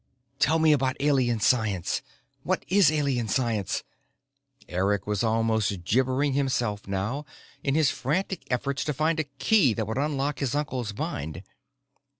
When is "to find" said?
8.85-9.19